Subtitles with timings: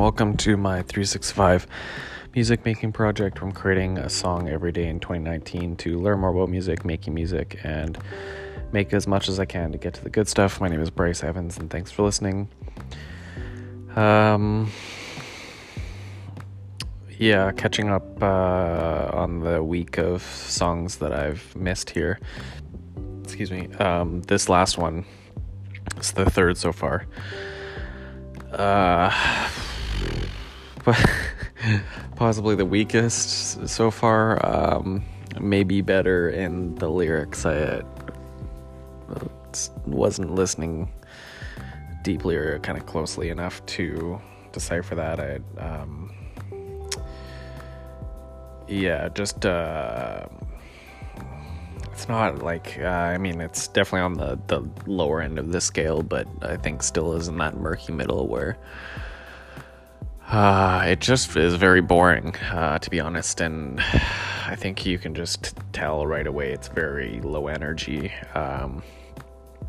[0.00, 1.66] welcome to my 365
[2.34, 3.42] music making project.
[3.42, 7.60] I'm creating a song every day in 2019 to learn more about music, making music,
[7.64, 7.98] and
[8.72, 10.58] make as much as I can to get to the good stuff.
[10.58, 12.48] My name is Bryce Evans, and thanks for listening.
[13.94, 14.72] Um,
[17.18, 22.18] yeah, catching up uh, on the week of songs that I've missed here.
[23.22, 23.70] Excuse me.
[23.74, 25.04] Um, this last one
[25.98, 27.04] is the third so far.
[28.50, 29.10] Uh,
[32.16, 34.44] possibly the weakest so far.
[34.44, 35.04] Um,
[35.40, 37.46] maybe better in the lyrics.
[37.46, 37.82] I uh,
[39.86, 40.90] wasn't listening
[42.02, 44.20] deeply or kind of closely enough to
[44.52, 45.20] decipher that.
[45.20, 46.12] I, um,
[48.68, 50.26] yeah, just uh,
[51.92, 55.60] it's not like uh, I mean it's definitely on the the lower end of the
[55.60, 58.56] scale, but I think still is in that murky middle where
[60.30, 63.80] uh, it just is very boring, uh, to be honest, and
[64.46, 68.12] I think you can just tell right away it's very low energy.
[68.34, 68.82] Um,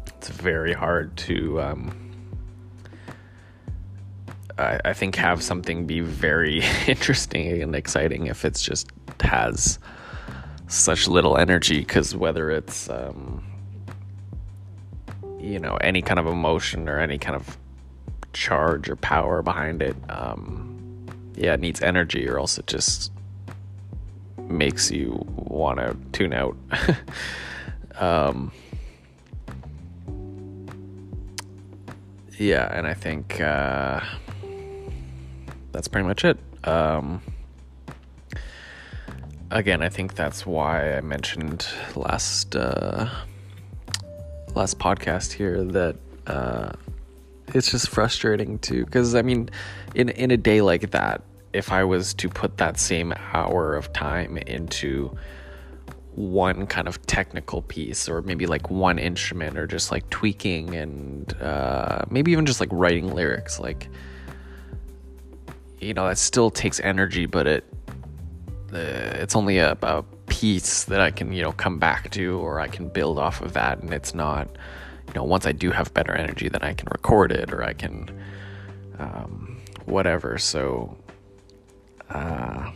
[0.08, 1.62] it's very hard to.
[1.62, 2.12] Um,
[4.58, 8.88] I, I think have something be very interesting and exciting if it's just
[9.22, 9.80] has
[10.68, 13.44] such little energy because whether it's um,
[15.40, 17.58] you know any kind of emotion or any kind of
[18.34, 23.12] charge or power behind it um, yeah it needs energy or else it just
[24.38, 26.56] makes you want to tune out.
[28.00, 28.52] Um,
[32.40, 34.00] yeah and i think uh,
[35.72, 36.38] that's pretty much it.
[36.64, 37.22] Um,
[39.50, 43.10] again, I think that's why I mentioned last uh,
[44.54, 45.96] last podcast here that
[46.28, 46.74] uh,
[47.54, 48.86] it's just frustrating too.
[48.86, 49.50] Because I mean,
[49.96, 51.22] in in a day like that,
[51.54, 55.16] if I was to put that same hour of time into
[56.14, 61.34] one kind of technical piece or maybe like one instrument or just like tweaking and
[61.42, 63.88] uh, maybe even just like writing lyrics like
[65.80, 67.64] you know that still takes energy but it
[68.74, 72.68] it's only a, a piece that I can, you know, come back to or I
[72.68, 73.80] can build off of that.
[73.80, 74.48] And it's not,
[75.12, 77.74] you know, once I do have better energy, then I can record it or I
[77.74, 78.24] can,
[78.98, 80.38] um, whatever.
[80.38, 80.96] So,
[82.10, 82.72] uh,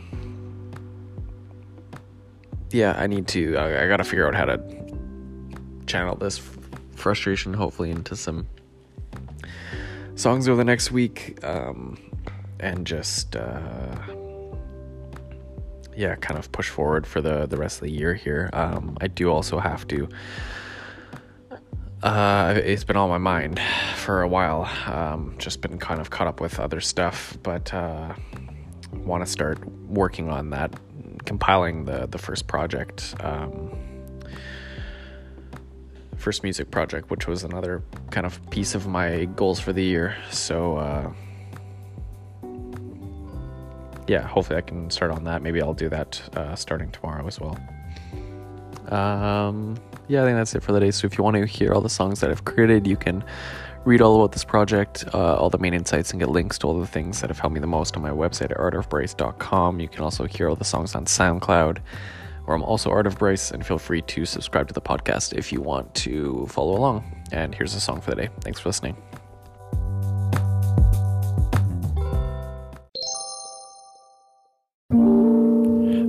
[2.70, 4.58] yeah, I need to, I, I got to figure out how to
[5.86, 6.42] channel this
[6.94, 8.46] frustration hopefully into some
[10.14, 11.42] songs over the next week.
[11.42, 11.96] Um,
[12.60, 13.96] and just, uh,
[15.96, 18.50] yeah, kind of push forward for the the rest of the year here.
[18.52, 20.08] Um, I do also have to.
[22.02, 23.60] Uh, it's been on my mind
[23.96, 24.70] for a while.
[24.86, 28.14] Um, just been kind of caught up with other stuff, but uh,
[28.92, 30.72] want to start working on that,
[31.24, 33.70] compiling the the first project, um,
[36.16, 40.16] first music project, which was another kind of piece of my goals for the year.
[40.30, 40.76] So.
[40.76, 41.12] Uh,
[44.08, 45.42] yeah, hopefully I can start on that.
[45.42, 47.58] Maybe I'll do that uh, starting tomorrow as well.
[48.88, 49.76] Um,
[50.08, 50.90] yeah, I think that's it for the day.
[50.90, 53.24] So if you want to hear all the songs that I've created, you can
[53.84, 56.78] read all about this project, uh, all the main insights, and get links to all
[56.78, 59.80] the things that have helped me the most on my website at artofbryce.com.
[59.80, 61.78] You can also hear all the songs on SoundCloud,
[62.44, 65.52] where I'm also Art of Bryce, and feel free to subscribe to the podcast if
[65.52, 67.04] you want to follow along.
[67.32, 68.28] And here's a song for the day.
[68.40, 68.96] Thanks for listening.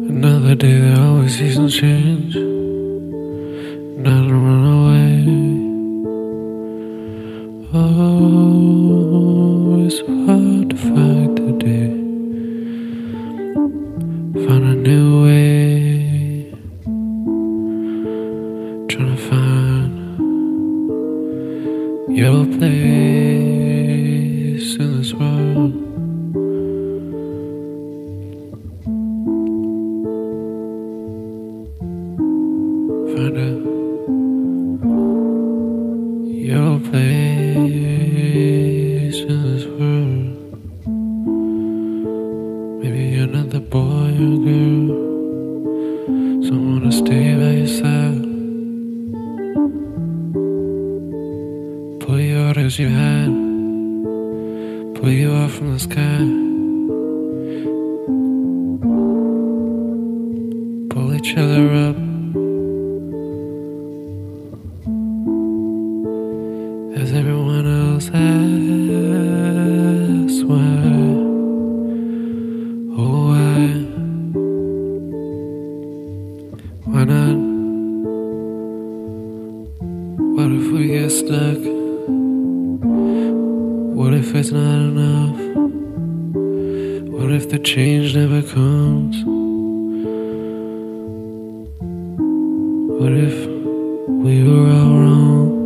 [0.10, 2.57] Another day, there always seasons change.
[4.00, 5.26] Not run away.
[7.74, 11.38] Oh, it's hard to fight.
[14.46, 16.52] Find a new way.
[18.88, 19.94] Trying to find
[22.16, 25.47] your place in this world.
[46.48, 48.24] Someone to stay by your side.
[52.00, 53.32] Pull you out as you had,
[54.96, 56.24] pull you out from the sky.
[60.90, 62.07] Pull each other up.
[84.08, 85.38] What if it's not enough?
[87.12, 89.18] What if the change never comes?
[93.02, 93.36] What if
[94.08, 95.57] we were all wrong?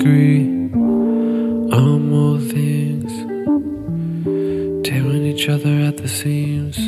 [0.00, 0.44] Agree
[1.72, 3.12] on more things,
[4.86, 6.78] tearing each other at the seams.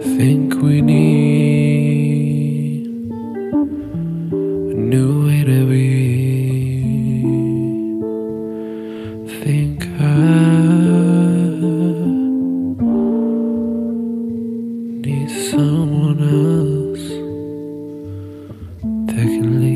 [0.00, 1.66] I think we need
[4.70, 5.84] a new way to be.
[9.42, 10.02] Think I
[15.06, 17.23] need someone else
[19.14, 19.73] that can lead.